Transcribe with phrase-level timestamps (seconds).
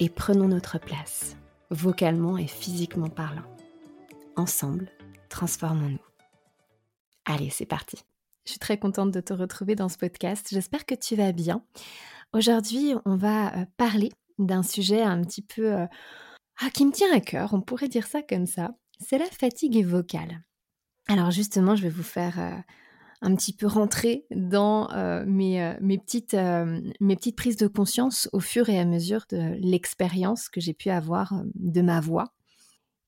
[0.00, 1.36] et prenons notre place,
[1.70, 3.44] vocalement et physiquement parlant.
[4.36, 4.90] Ensemble,
[5.28, 5.98] transformons-nous.
[7.24, 7.98] Allez, c'est parti.
[8.44, 10.48] Je suis très contente de te retrouver dans ce podcast.
[10.50, 11.64] J'espère que tu vas bien.
[12.32, 15.86] Aujourd'hui, on va euh, parler d'un sujet un petit peu euh,
[16.60, 18.74] ah, qui me tient à cœur, on pourrait dire ça comme ça.
[19.00, 20.42] C'est la fatigue vocale.
[21.08, 22.56] Alors justement, je vais vous faire euh,
[23.24, 27.66] un petit peu rentrer dans euh, mes, euh, mes, petites, euh, mes petites prises de
[27.66, 32.34] conscience au fur et à mesure de l'expérience que j'ai pu avoir de ma voix.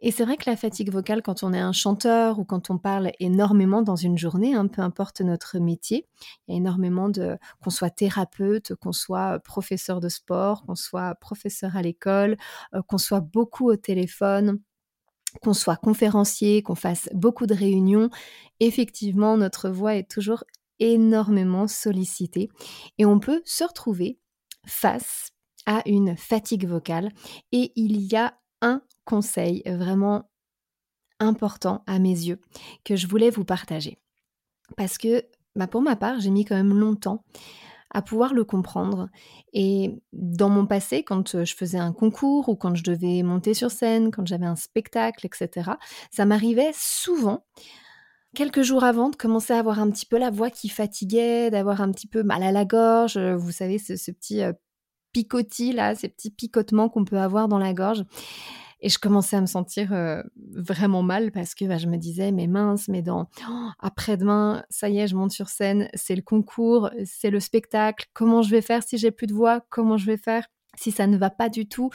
[0.00, 2.78] Et c'est vrai que la fatigue vocale, quand on est un chanteur ou quand on
[2.78, 6.06] parle énormément dans une journée, hein, peu importe notre métier,
[6.47, 11.14] il y a énormément de qu'on soit thérapeute, qu'on soit professeur de sport, qu'on soit
[11.17, 12.37] professeur à l'école,
[12.89, 14.61] qu'on soit beaucoup au téléphone,
[15.42, 18.10] qu'on soit conférencier, qu'on fasse beaucoup de réunions,
[18.60, 20.44] effectivement, notre voix est toujours
[20.78, 22.50] énormément sollicitée
[22.98, 24.18] et on peut se retrouver
[24.66, 25.30] face
[25.64, 27.10] à une fatigue vocale.
[27.52, 30.30] Et il y a un conseil vraiment
[31.19, 32.41] important à mes yeux
[32.84, 33.98] que je voulais vous partager.
[34.76, 37.25] Parce que bah pour ma part, j'ai mis quand même longtemps
[37.96, 39.08] à pouvoir le comprendre.
[39.54, 43.54] Et dans mon passé, quand euh, je faisais un concours ou quand je devais monter
[43.54, 45.70] sur scène, quand j'avais un spectacle, etc.,
[46.10, 47.46] ça m'arrivait souvent
[48.34, 51.80] quelques jours avant de commencer à avoir un petit peu la voix qui fatiguait, d'avoir
[51.80, 54.52] un petit peu mal à la gorge, euh, vous savez, ce, ce petit euh,
[55.12, 58.04] picotis là, ces petits picotements qu'on peut avoir dans la gorge.
[58.81, 59.88] Et je commençais à me sentir
[60.37, 64.88] vraiment mal parce que bah, je me disais, mais mince, mais dans oh, après-demain, ça
[64.88, 68.06] y est, je monte sur scène, c'est le concours, c'est le spectacle.
[68.12, 71.06] Comment je vais faire si j'ai plus de voix Comment je vais faire si ça
[71.06, 71.91] ne va pas du tout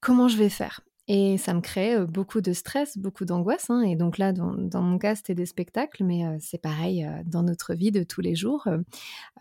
[0.00, 0.80] Comment je vais faire?
[1.06, 3.68] Et ça me crée beaucoup de stress, beaucoup d'angoisse.
[3.68, 3.82] Hein.
[3.82, 7.90] Et donc là, dans, mon cas, c'était des spectacles, mais c'est pareil dans notre vie
[7.90, 8.66] de tous les jours.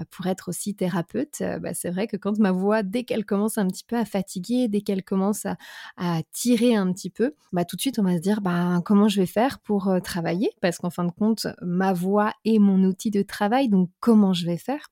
[0.10, 3.68] pour être aussi thérapeute, bah, c'est vrai que quand ma voix, dès qu'elle commence un
[3.68, 7.82] petit peu à fatiguer, dès qu'elle commence à, tirer un petit peu, bah, tout de
[7.82, 10.52] suite, on va se dire bah, comment je vais faire pour travailler?
[10.62, 14.46] Parce qu'en fin de compte, ma voix est mon outil de travail, donc comment je
[14.46, 14.90] vais faire?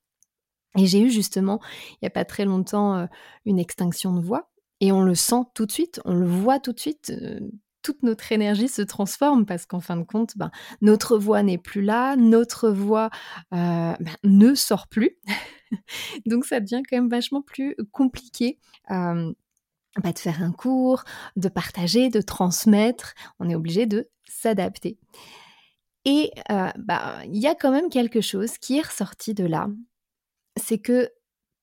[0.78, 1.60] Et j'ai eu justement,
[1.96, 3.08] il n'y a pas très longtemps,
[3.46, 4.51] une extinction de voix
[4.82, 7.12] et on le sent tout de suite, on le voit tout de suite.
[7.16, 7.40] Euh,
[7.84, 11.82] toute notre énergie se transforme parce qu'en fin de compte, ben, notre voix n'est plus
[11.82, 13.10] là, notre voix
[13.54, 15.18] euh, ben, ne sort plus.
[16.26, 18.60] Donc ça devient quand même vachement plus compliqué.
[18.90, 19.32] Euh,
[20.02, 21.04] bah, de faire un cours,
[21.36, 24.98] de partager, de transmettre, on est obligé de s'adapter.
[26.06, 29.68] Et bah, il y a quand même quelque chose qui est ressorti de là,
[30.56, 31.10] c'est que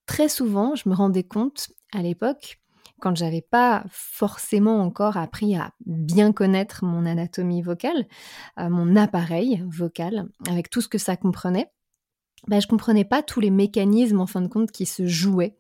[0.05, 2.61] très souvent, je me rendais compte à l'époque
[3.01, 8.07] quand j'avais pas forcément encore appris à bien connaître mon anatomie vocale,
[8.59, 11.71] euh, mon appareil vocal, avec tout ce que ça comprenait,
[12.47, 15.57] ben, je comprenais pas tous les mécanismes en fin de compte qui se jouaient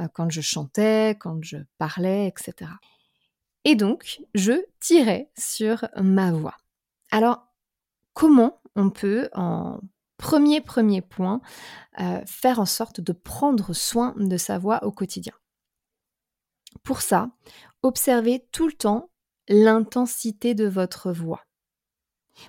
[0.00, 2.70] euh, quand je chantais, quand je parlais, etc.
[3.64, 6.56] Et donc, je tirais sur ma voix.
[7.10, 7.46] Alors,
[8.14, 9.80] comment on peut, en
[10.16, 11.40] premier premier point,
[12.00, 15.34] euh, faire en sorte de prendre soin de sa voix au quotidien?
[16.82, 17.30] Pour ça,
[17.82, 19.10] observez tout le temps
[19.48, 21.42] l'intensité de votre voix.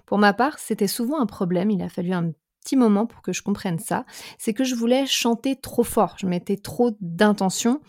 [0.06, 2.31] Pour ma part, c'était souvent un problème, il a fallu un
[2.63, 4.06] petit moment pour que je comprenne ça,
[4.38, 7.81] c'est que je voulais chanter trop fort, je mettais trop d'intention,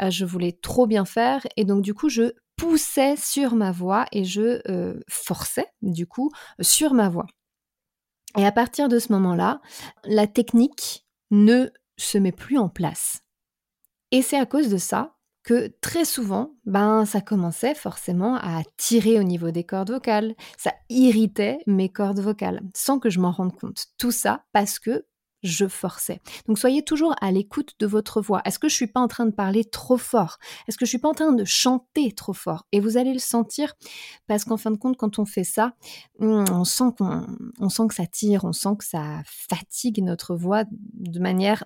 [0.00, 4.06] euh, je voulais trop bien faire et donc du coup je poussais sur ma voix
[4.12, 7.26] et je euh, forçais du coup sur ma voix.
[8.36, 9.60] Et à partir de ce moment-là,
[10.04, 13.20] la technique ne se met plus en place.
[14.10, 19.20] Et c'est à cause de ça que très souvent, ben, ça commençait forcément à tirer
[19.20, 20.34] au niveau des cordes vocales.
[20.58, 23.86] Ça irritait mes cordes vocales sans que je m'en rende compte.
[23.98, 25.06] Tout ça parce que
[25.42, 26.20] je forçais.
[26.48, 28.40] Donc soyez toujours à l'écoute de votre voix.
[28.46, 30.38] Est-ce que je suis pas en train de parler trop fort?
[30.66, 32.66] Est-ce que je suis pas en train de chanter trop fort?
[32.72, 33.74] Et vous allez le sentir
[34.26, 35.74] parce qu'en fin de compte, quand on fait ça,
[36.18, 41.20] on sent qu'on sent que ça tire, on sent que ça fatigue notre voix de
[41.20, 41.64] manière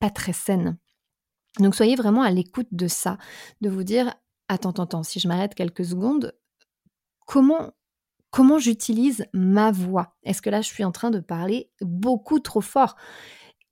[0.00, 0.76] pas très saine.
[1.58, 3.18] Donc soyez vraiment à l'écoute de ça,
[3.60, 4.14] de vous dire
[4.48, 6.34] attends, attends, attends, si je m'arrête quelques secondes,
[7.26, 7.72] comment
[8.30, 10.16] comment j'utilise ma voix?
[10.22, 12.96] Est-ce que là je suis en train de parler beaucoup trop fort?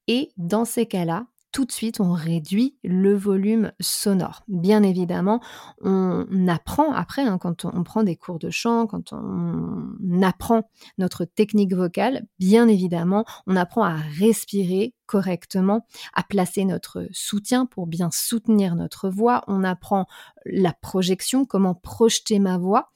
[0.06, 4.42] Et dans ces cas-là, tout de suite, on réduit le volume sonore.
[4.48, 5.40] Bien évidemment,
[5.80, 10.68] on apprend après, hein, quand on prend des cours de chant, quand on apprend
[10.98, 17.86] notre technique vocale, bien évidemment, on apprend à respirer correctement, à placer notre soutien pour
[17.88, 20.06] bien soutenir notre voix, on apprend
[20.46, 22.90] la projection, comment projeter ma voix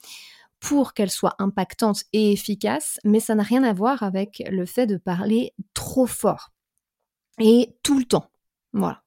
[0.60, 4.86] pour qu'elle soit impactante et efficace, mais ça n'a rien à voir avec le fait
[4.86, 6.52] de parler trop fort
[7.38, 8.30] et tout le temps.
[8.74, 9.02] Voilà.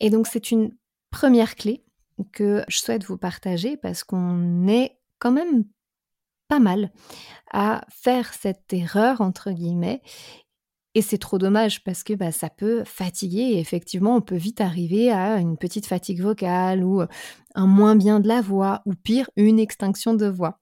[0.00, 0.74] Et donc c'est une
[1.10, 1.84] première clé
[2.32, 5.64] que je souhaite vous partager parce qu'on est quand même
[6.48, 6.90] pas mal
[7.52, 10.02] à faire cette erreur entre guillemets
[10.94, 14.62] et c'est trop dommage parce que bah, ça peut fatiguer et effectivement on peut vite
[14.62, 17.02] arriver à une petite fatigue vocale ou
[17.54, 20.58] un moins bien de la voix ou pire une extinction de voix.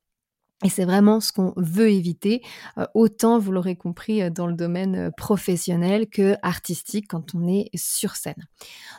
[0.64, 2.42] Et c'est vraiment ce qu'on veut éviter,
[2.78, 7.46] euh, autant vous l'aurez compris euh, dans le domaine euh, professionnel que artistique quand on
[7.46, 8.48] est sur scène.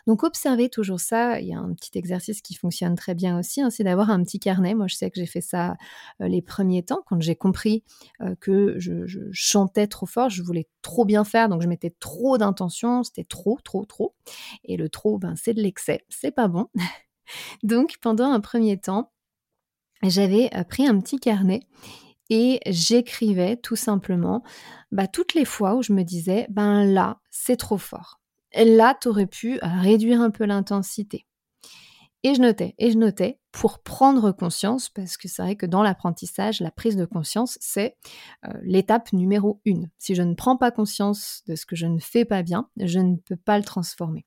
[0.06, 1.40] Donc observez toujours ça.
[1.42, 4.24] Il y a un petit exercice qui fonctionne très bien aussi, hein, c'est d'avoir un
[4.24, 4.76] petit carnet.
[4.76, 5.76] Moi, je sais que j'ai fait ça
[6.20, 7.84] les premiers temps quand j'ai compris
[8.40, 13.04] que je, chantais trop fort, je voulais trop bien faire, donc je mettais trop d'intention,
[13.04, 14.14] c'était trop, trop, trop.
[14.66, 16.68] Et le trop, ben, c'est de l'excès, c'est pas bon.
[17.64, 19.12] donc pendant un premier temps,
[20.04, 21.62] j'avais euh, pris un petit carnet
[22.30, 24.44] et j'écrivais tout simplement
[24.92, 28.20] bah, toutes les fois où je me disais, ben là, c'est trop fort.
[28.56, 31.26] Là, tu aurais pu euh, réduire un peu l'intensité.
[32.24, 35.84] Et je notais, et je notais pour prendre conscience, parce que c'est vrai que dans
[35.84, 37.98] l'apprentissage, la prise de conscience, c'est
[38.46, 39.92] euh, l'étape numéro une.
[40.00, 42.98] Si je ne prends pas conscience de ce que je ne fais pas bien, je
[42.98, 44.26] ne peux pas le transformer.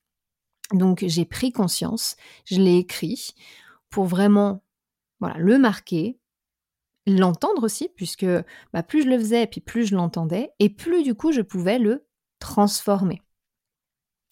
[0.73, 2.14] Donc j'ai pris conscience,
[2.44, 3.35] je l'ai écrit
[3.91, 4.62] pour vraiment
[5.20, 6.19] voilà, le marquer,
[7.06, 8.26] l'entendre aussi, puisque
[8.73, 11.79] bah, plus je le faisais, puis plus je l'entendais, et plus du coup je pouvais
[11.79, 12.06] le
[12.38, 13.23] transformer.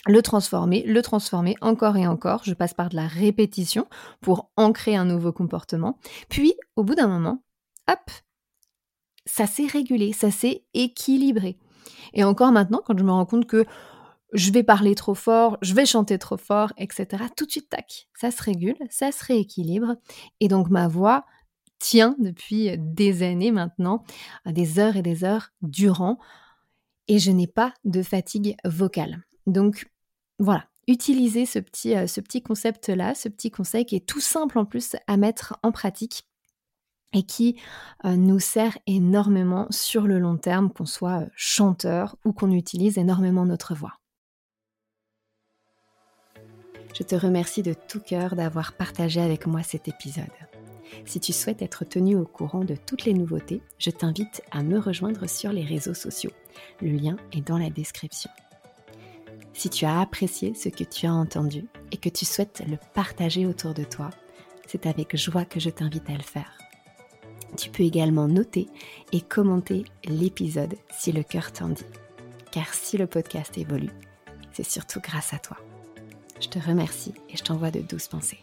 [0.07, 2.43] Le transformer, le transformer encore et encore.
[2.45, 3.89] Je passe par de la répétition
[4.21, 5.99] pour ancrer un nouveau comportement.
[6.29, 7.43] Puis, au bout d'un moment,
[7.89, 8.11] hop,
[9.25, 11.59] ça s'est régulé, ça s'est équilibré.
[12.15, 13.67] Et encore maintenant, quand je me rends compte que
[14.33, 17.25] je vais parler trop fort, je vais chanter trop fort, etc.
[17.37, 19.97] Tout de suite, tac, ça se régule, ça se rééquilibre.
[20.41, 21.25] Et donc ma voix
[21.79, 24.05] tient depuis des années maintenant,
[24.47, 26.19] des heures et des heures durant,
[27.09, 29.23] et je n'ai pas de fatigue vocale.
[29.47, 29.87] Donc
[30.39, 34.59] voilà, utilisez ce petit, euh, ce petit concept-là, ce petit conseil qui est tout simple
[34.59, 36.27] en plus à mettre en pratique
[37.13, 37.59] et qui
[38.05, 42.99] euh, nous sert énormément sur le long terme, qu'on soit euh, chanteur ou qu'on utilise
[42.99, 43.95] énormément notre voix.
[46.97, 50.25] Je te remercie de tout cœur d'avoir partagé avec moi cet épisode.
[51.05, 54.79] Si tu souhaites être tenu au courant de toutes les nouveautés, je t'invite à me
[54.79, 56.31] rejoindre sur les réseaux sociaux.
[56.81, 58.31] Le lien est dans la description.
[59.53, 63.45] Si tu as apprécié ce que tu as entendu et que tu souhaites le partager
[63.45, 64.09] autour de toi,
[64.67, 66.57] c'est avec joie que je t'invite à le faire.
[67.59, 68.69] Tu peux également noter
[69.13, 71.85] et commenter l'épisode si le cœur t'en dit.
[72.53, 73.93] Car si le podcast évolue,
[74.53, 75.59] c'est surtout grâce à toi.
[76.41, 78.39] Je te remercie et je t'envoie de douces pensées.